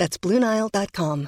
That's 0.00 0.18
BlueNile.com. 0.18 1.26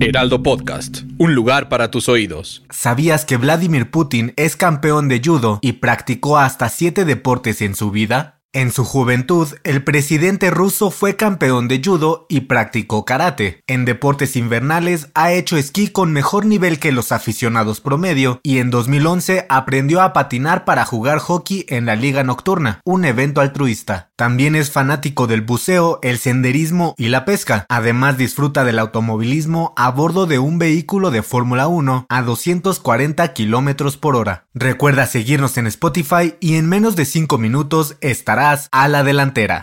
Heraldo 0.00 0.42
Podcast, 0.42 1.02
un 1.18 1.36
lugar 1.36 1.68
para 1.68 1.92
tus 1.92 2.08
oídos. 2.08 2.64
¿Sabías 2.70 3.24
que 3.24 3.36
Vladimir 3.36 3.92
Putin 3.92 4.32
es 4.36 4.56
campeón 4.56 5.06
de 5.06 5.20
judo 5.24 5.60
y 5.62 5.74
practicó 5.74 6.38
hasta 6.38 6.68
siete 6.68 7.04
deportes 7.04 7.62
en 7.62 7.76
su 7.76 7.92
vida? 7.92 8.37
En 8.54 8.72
su 8.72 8.86
juventud, 8.86 9.46
el 9.62 9.84
presidente 9.84 10.50
ruso 10.50 10.90
fue 10.90 11.16
campeón 11.16 11.68
de 11.68 11.82
judo 11.84 12.24
y 12.30 12.40
practicó 12.40 13.04
karate. 13.04 13.62
En 13.66 13.84
deportes 13.84 14.36
invernales 14.36 15.08
ha 15.12 15.32
hecho 15.32 15.58
esquí 15.58 15.88
con 15.88 16.14
mejor 16.14 16.46
nivel 16.46 16.78
que 16.78 16.90
los 16.90 17.12
aficionados 17.12 17.82
promedio 17.82 18.40
y 18.42 18.56
en 18.56 18.70
2011 18.70 19.44
aprendió 19.50 20.00
a 20.00 20.14
patinar 20.14 20.64
para 20.64 20.86
jugar 20.86 21.18
hockey 21.18 21.66
en 21.68 21.84
la 21.84 21.94
Liga 21.94 22.24
Nocturna, 22.24 22.80
un 22.86 23.04
evento 23.04 23.42
altruista. 23.42 24.12
También 24.16 24.56
es 24.56 24.70
fanático 24.70 25.26
del 25.26 25.42
buceo, 25.42 25.98
el 26.02 26.18
senderismo 26.18 26.94
y 26.96 27.10
la 27.10 27.26
pesca. 27.26 27.66
Además 27.68 28.16
disfruta 28.16 28.64
del 28.64 28.78
automovilismo 28.78 29.74
a 29.76 29.90
bordo 29.90 30.24
de 30.24 30.38
un 30.38 30.58
vehículo 30.58 31.10
de 31.10 31.22
Fórmula 31.22 31.68
1 31.68 32.06
a 32.08 32.22
240 32.22 33.34
kilómetros 33.34 33.98
por 33.98 34.16
hora. 34.16 34.46
Recuerda 34.54 35.06
seguirnos 35.06 35.58
en 35.58 35.66
Spotify 35.66 36.34
y 36.40 36.56
en 36.56 36.66
menos 36.66 36.96
de 36.96 37.04
5 37.04 37.36
minutos 37.36 37.96
estará 38.00 38.37
a 38.70 38.86
la 38.86 39.02
delantera. 39.02 39.62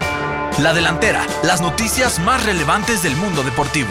La 0.62 0.74
delantera, 0.74 1.26
las 1.44 1.62
noticias 1.62 2.20
más 2.20 2.46
relevantes 2.46 3.04
del 3.04 3.16
mundo 3.16 3.42
deportivo. 3.42 3.88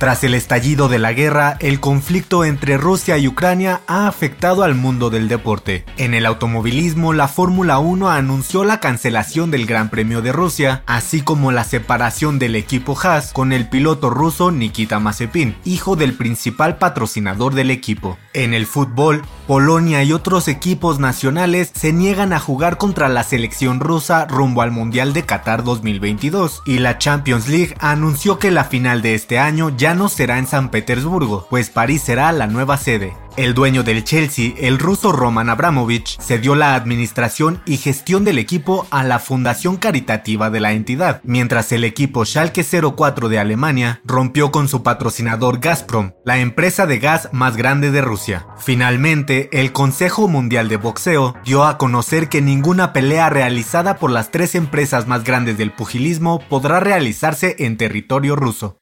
Tras 0.00 0.24
el 0.24 0.32
estallido 0.32 0.88
de 0.88 0.98
la 0.98 1.12
guerra, 1.12 1.58
el 1.60 1.78
conflicto 1.78 2.46
entre 2.46 2.78
Rusia 2.78 3.18
y 3.18 3.28
Ucrania 3.28 3.82
ha 3.86 4.08
afectado 4.08 4.62
al 4.62 4.74
mundo 4.74 5.10
del 5.10 5.28
deporte. 5.28 5.84
En 5.98 6.14
el 6.14 6.24
automovilismo, 6.24 7.12
la 7.12 7.28
Fórmula 7.28 7.78
1 7.80 8.08
anunció 8.08 8.64
la 8.64 8.80
cancelación 8.80 9.50
del 9.50 9.66
Gran 9.66 9.90
Premio 9.90 10.22
de 10.22 10.32
Rusia, 10.32 10.82
así 10.86 11.20
como 11.20 11.52
la 11.52 11.64
separación 11.64 12.38
del 12.38 12.56
equipo 12.56 12.98
Haas 12.98 13.34
con 13.34 13.52
el 13.52 13.68
piloto 13.68 14.08
ruso 14.08 14.50
Nikita 14.50 15.00
Mazepin, 15.00 15.54
hijo 15.66 15.96
del 15.96 16.14
principal 16.14 16.78
patrocinador 16.78 17.52
del 17.52 17.70
equipo. 17.70 18.16
En 18.32 18.54
el 18.54 18.64
fútbol, 18.64 19.22
Polonia 19.46 20.02
y 20.02 20.14
otros 20.14 20.48
equipos 20.48 20.98
nacionales 20.98 21.72
se 21.74 21.92
niegan 21.92 22.32
a 22.32 22.38
jugar 22.38 22.78
contra 22.78 23.10
la 23.10 23.22
selección 23.22 23.80
rusa 23.80 24.24
rumbo 24.24 24.62
al 24.62 24.70
Mundial 24.70 25.12
de 25.12 25.26
Qatar 25.26 25.62
2022, 25.62 26.62
y 26.64 26.78
la 26.78 26.96
Champions 26.96 27.48
League 27.48 27.74
anunció 27.80 28.38
que 28.38 28.50
la 28.50 28.64
final 28.64 29.02
de 29.02 29.14
este 29.14 29.38
año 29.38 29.68
ya 29.76 29.89
no 29.94 30.08
será 30.08 30.38
en 30.38 30.46
San 30.46 30.70
Petersburgo, 30.70 31.46
pues 31.50 31.70
París 31.70 32.02
será 32.02 32.32
la 32.32 32.46
nueva 32.46 32.76
sede. 32.76 33.14
El 33.36 33.54
dueño 33.54 33.82
del 33.84 34.04
Chelsea, 34.04 34.52
el 34.58 34.78
ruso 34.78 35.12
Roman 35.12 35.48
Abramovich, 35.48 36.18
cedió 36.20 36.54
la 36.54 36.74
administración 36.74 37.62
y 37.64 37.76
gestión 37.76 38.24
del 38.24 38.38
equipo 38.38 38.86
a 38.90 39.04
la 39.04 39.18
fundación 39.18 39.76
caritativa 39.76 40.50
de 40.50 40.60
la 40.60 40.72
entidad, 40.72 41.20
mientras 41.22 41.70
el 41.72 41.84
equipo 41.84 42.24
Schalke 42.24 42.64
04 42.64 43.28
de 43.28 43.38
Alemania 43.38 44.00
rompió 44.04 44.50
con 44.50 44.68
su 44.68 44.82
patrocinador 44.82 45.60
Gazprom, 45.60 46.12
la 46.24 46.38
empresa 46.38 46.86
de 46.86 46.98
gas 46.98 47.28
más 47.32 47.56
grande 47.56 47.90
de 47.90 48.02
Rusia. 48.02 48.46
Finalmente, 48.58 49.48
el 49.52 49.72
Consejo 49.72 50.26
Mundial 50.26 50.68
de 50.68 50.76
Boxeo 50.76 51.34
dio 51.44 51.64
a 51.64 51.78
conocer 51.78 52.28
que 52.28 52.42
ninguna 52.42 52.92
pelea 52.92 53.30
realizada 53.30 53.96
por 53.96 54.10
las 54.10 54.30
tres 54.30 54.54
empresas 54.54 55.06
más 55.06 55.24
grandes 55.24 55.56
del 55.56 55.72
pugilismo 55.72 56.40
podrá 56.48 56.80
realizarse 56.80 57.56
en 57.60 57.76
territorio 57.76 58.34
ruso. 58.34 58.79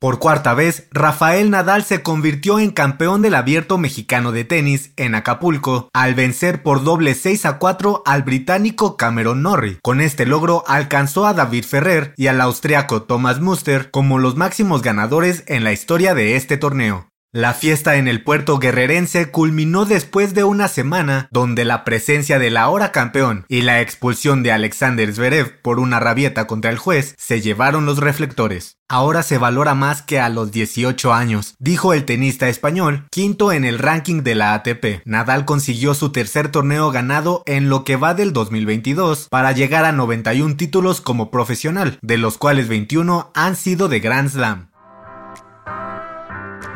Por 0.00 0.18
cuarta 0.18 0.54
vez, 0.54 0.88
Rafael 0.92 1.50
Nadal 1.50 1.84
se 1.84 2.02
convirtió 2.02 2.58
en 2.58 2.70
campeón 2.70 3.20
del 3.20 3.34
abierto 3.34 3.76
mexicano 3.76 4.32
de 4.32 4.44
tenis 4.44 4.92
en 4.96 5.14
Acapulco 5.14 5.90
al 5.92 6.14
vencer 6.14 6.62
por 6.62 6.82
doble 6.82 7.14
6 7.14 7.44
a 7.44 7.58
4 7.58 8.02
al 8.06 8.22
británico 8.22 8.96
Cameron 8.96 9.42
Norrie. 9.42 9.78
Con 9.82 10.00
este 10.00 10.24
logro 10.24 10.64
alcanzó 10.66 11.26
a 11.26 11.34
David 11.34 11.66
Ferrer 11.66 12.14
y 12.16 12.28
al 12.28 12.40
austriaco 12.40 13.02
Thomas 13.02 13.40
Muster 13.40 13.90
como 13.90 14.18
los 14.18 14.36
máximos 14.36 14.80
ganadores 14.80 15.44
en 15.48 15.64
la 15.64 15.72
historia 15.72 16.14
de 16.14 16.34
este 16.36 16.56
torneo. 16.56 17.09
La 17.32 17.54
fiesta 17.54 17.94
en 17.94 18.08
el 18.08 18.24
puerto 18.24 18.58
guerrerense 18.58 19.30
culminó 19.30 19.84
después 19.84 20.34
de 20.34 20.42
una 20.42 20.66
semana 20.66 21.28
donde 21.30 21.64
la 21.64 21.84
presencia 21.84 22.40
del 22.40 22.56
ahora 22.56 22.90
campeón 22.90 23.44
y 23.46 23.62
la 23.62 23.80
expulsión 23.80 24.42
de 24.42 24.50
Alexander 24.50 25.14
Zverev 25.14 25.62
por 25.62 25.78
una 25.78 26.00
rabieta 26.00 26.48
contra 26.48 26.72
el 26.72 26.78
juez 26.78 27.14
se 27.18 27.40
llevaron 27.40 27.86
los 27.86 27.98
reflectores. 27.98 28.78
Ahora 28.88 29.22
se 29.22 29.38
valora 29.38 29.76
más 29.76 30.02
que 30.02 30.18
a 30.18 30.28
los 30.28 30.50
18 30.50 31.14
años, 31.14 31.54
dijo 31.60 31.94
el 31.94 32.04
tenista 32.04 32.48
español, 32.48 33.06
quinto 33.12 33.52
en 33.52 33.64
el 33.64 33.78
ranking 33.78 34.24
de 34.24 34.34
la 34.34 34.52
ATP. 34.52 35.02
Nadal 35.04 35.44
consiguió 35.44 35.94
su 35.94 36.10
tercer 36.10 36.48
torneo 36.48 36.90
ganado 36.90 37.44
en 37.46 37.68
lo 37.68 37.84
que 37.84 37.94
va 37.94 38.14
del 38.14 38.32
2022 38.32 39.28
para 39.30 39.52
llegar 39.52 39.84
a 39.84 39.92
91 39.92 40.56
títulos 40.56 41.00
como 41.00 41.30
profesional, 41.30 42.00
de 42.02 42.18
los 42.18 42.38
cuales 42.38 42.66
21 42.66 43.30
han 43.36 43.54
sido 43.54 43.88
de 43.88 44.00
Grand 44.00 44.30
Slam. 44.30 44.69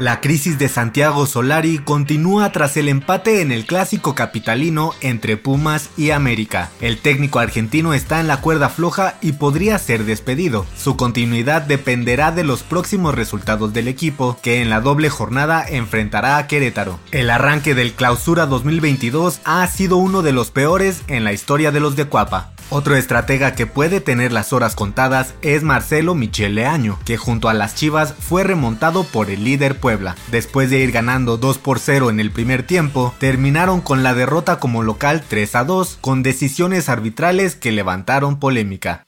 La 0.01 0.21
crisis 0.21 0.59
de 0.59 0.69
Santiago 0.69 1.25
Solari 1.25 1.79
continúa 1.79 2.51
tras 2.51 2.77
el 2.77 2.89
empate 2.89 3.43
en 3.43 3.53
el 3.53 3.65
clásico 3.65 4.17
capitalino 4.17 4.93
entre 5.01 5.37
Pumas 5.37 5.91
y 5.97 6.11
América. 6.11 6.73
El 6.81 6.99
técnico 6.99 7.39
argentino 7.39 7.95
está 7.95 8.19
en 8.19 8.27
la 8.27 8.41
cuerda 8.41 8.71
floja 8.71 9.15
y 9.21 9.33
podría 9.33 9.79
ser 9.79 10.05
despedido. 10.05 10.67
Su 10.77 10.97
continuidad 10.97 11.63
dependerá 11.63 12.33
de 12.33 12.43
los 12.43 12.65
próximos 12.65 13.15
resultados 13.15 13.73
del 13.73 13.87
equipo, 13.87 14.37
que 14.43 14.61
en 14.61 14.69
la 14.69 14.81
doble 14.81 15.11
jornada 15.11 15.65
enfrentará 15.65 16.39
a 16.39 16.49
Querétaro. 16.49 16.99
El 17.13 17.31
arranque 17.31 17.77
del 17.77 17.93
Clausura 17.93 18.47
2022 18.47 19.43
ha 19.45 19.65
sido 19.69 19.99
uno 19.99 20.23
de 20.23 20.33
los 20.33 20.51
peores 20.51 21.03
en 21.07 21.23
la 21.23 21.33
historia 21.33 21.71
de 21.71 21.79
los 21.79 21.95
de 21.95 22.07
Cuapa. 22.07 22.54
Otro 22.75 22.97
estratega 22.97 23.55
que 23.55 23.69
puede 23.69 24.01
tener 24.01 24.33
las 24.33 24.53
horas 24.53 24.75
contadas 24.75 25.35
es 25.43 25.63
Marcelo 25.63 26.17
Michele 26.17 26.67
Año, 26.67 26.99
que 27.05 27.17
junto 27.17 27.49
a 27.49 27.55
las 27.55 27.77
Chivas 27.77 28.15
fue 28.19 28.43
remontado 28.43 29.05
por 29.05 29.31
el 29.31 29.45
líder 29.45 29.79
Puebla. 29.79 30.17
Después 30.33 30.71
de 30.71 30.81
ir 30.81 30.91
ganando 30.91 31.37
2 31.37 31.59
por 31.59 31.79
0 31.79 32.11
en 32.11 32.19
el 32.19 32.33
primer 32.33 32.65
tiempo, 32.67 33.15
terminaron 33.21 33.81
con 33.81 34.03
la 34.03 34.13
derrota 34.13 34.59
como 34.59 34.83
local 34.83 35.23
3 35.29 35.55
a 35.55 35.63
2, 35.63 35.99
con 36.01 36.25
decisiones 36.25 36.89
arbitrales 36.89 37.55
que 37.55 37.71
levantaron 37.71 38.41
polémica. 38.41 39.07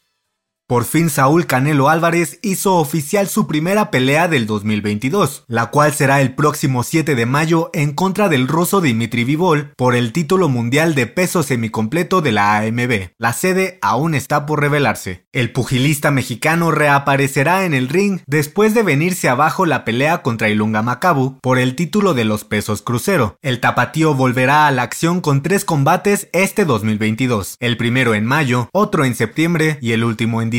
Por 0.68 0.84
fin 0.84 1.10
Saúl 1.10 1.46
Canelo 1.46 1.88
Álvarez 1.88 2.40
hizo 2.42 2.74
oficial 2.74 3.28
su 3.28 3.46
primera 3.46 3.92
pelea 3.92 4.26
del 4.26 4.46
2022, 4.46 5.44
la 5.46 5.66
cual 5.66 5.92
será 5.92 6.20
el 6.20 6.34
próximo 6.34 6.82
7 6.82 7.14
de 7.14 7.24
mayo 7.24 7.70
en 7.72 7.92
contra 7.92 8.28
del 8.28 8.48
ruso 8.48 8.80
Dimitri 8.80 9.22
Vivol 9.22 9.72
por 9.76 9.94
el 9.94 10.12
título 10.12 10.48
mundial 10.48 10.96
de 10.96 11.06
peso 11.06 11.44
semicompleto 11.44 12.20
de 12.20 12.32
la 12.32 12.56
AMB. 12.56 13.10
La 13.16 13.32
sede 13.32 13.78
aún 13.80 14.16
está 14.16 14.44
por 14.44 14.60
revelarse. 14.60 15.28
El 15.32 15.52
pugilista 15.52 16.10
mexicano 16.10 16.72
reaparecerá 16.72 17.64
en 17.64 17.72
el 17.72 17.88
ring 17.88 18.18
después 18.26 18.74
de 18.74 18.82
venirse 18.82 19.28
abajo 19.28 19.66
la 19.66 19.84
pelea 19.84 20.22
contra 20.22 20.48
Ilunga 20.48 20.82
Macabu 20.82 21.38
por 21.42 21.60
el 21.60 21.76
título 21.76 22.12
de 22.12 22.24
los 22.24 22.42
pesos 22.42 22.82
crucero. 22.82 23.38
El 23.40 23.60
tapatío 23.60 24.14
volverá 24.14 24.66
a 24.66 24.72
la 24.72 24.82
acción 24.82 25.20
con 25.20 25.44
tres 25.44 25.64
combates 25.64 26.28
este 26.32 26.64
2022, 26.64 27.56
el 27.60 27.76
primero 27.76 28.16
en 28.16 28.26
mayo, 28.26 28.68
otro 28.72 29.04
en 29.04 29.14
septiembre 29.14 29.78
y 29.80 29.92
el 29.92 30.02
último 30.02 30.42
en 30.42 30.50
diciembre, 30.50 30.55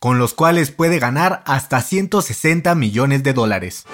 con 0.00 0.18
los 0.18 0.34
cuales 0.34 0.70
puede 0.70 0.98
ganar 0.98 1.42
hasta 1.46 1.80
160 1.80 2.74
millones 2.74 3.22
de 3.22 3.32
dólares. 3.32 3.84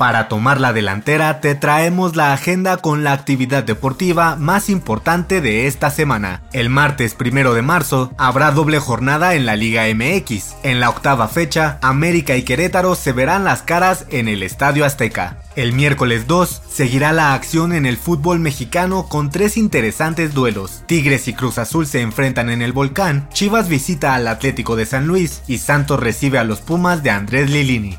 Para 0.00 0.28
tomar 0.28 0.62
la 0.62 0.72
delantera 0.72 1.42
te 1.42 1.54
traemos 1.54 2.16
la 2.16 2.32
agenda 2.32 2.78
con 2.78 3.04
la 3.04 3.12
actividad 3.12 3.62
deportiva 3.62 4.34
más 4.34 4.70
importante 4.70 5.42
de 5.42 5.66
esta 5.66 5.90
semana. 5.90 6.40
El 6.54 6.70
martes 6.70 7.12
primero 7.12 7.52
de 7.52 7.60
marzo 7.60 8.10
habrá 8.16 8.50
doble 8.50 8.78
jornada 8.78 9.34
en 9.34 9.44
la 9.44 9.56
Liga 9.56 9.84
MX. 9.94 10.54
En 10.62 10.80
la 10.80 10.88
octava 10.88 11.28
fecha, 11.28 11.78
América 11.82 12.34
y 12.34 12.44
Querétaro 12.44 12.94
se 12.94 13.12
verán 13.12 13.44
las 13.44 13.60
caras 13.60 14.06
en 14.08 14.28
el 14.28 14.42
Estadio 14.42 14.86
Azteca. 14.86 15.36
El 15.54 15.74
miércoles 15.74 16.26
2 16.26 16.62
seguirá 16.66 17.12
la 17.12 17.34
acción 17.34 17.74
en 17.74 17.84
el 17.84 17.98
fútbol 17.98 18.38
mexicano 18.38 19.06
con 19.06 19.28
tres 19.28 19.58
interesantes 19.58 20.32
duelos. 20.32 20.82
Tigres 20.86 21.28
y 21.28 21.34
Cruz 21.34 21.58
Azul 21.58 21.86
se 21.86 22.00
enfrentan 22.00 22.48
en 22.48 22.62
el 22.62 22.72
volcán, 22.72 23.28
Chivas 23.34 23.68
visita 23.68 24.14
al 24.14 24.28
Atlético 24.28 24.76
de 24.76 24.86
San 24.86 25.06
Luis 25.06 25.42
y 25.46 25.58
Santos 25.58 26.00
recibe 26.00 26.38
a 26.38 26.44
los 26.44 26.62
Pumas 26.62 27.02
de 27.02 27.10
Andrés 27.10 27.50
Lilini. 27.50 27.98